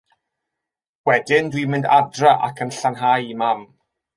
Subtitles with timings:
[1.09, 3.63] Wedyn dw i'n mynd adra ac yn 'llnau i mam.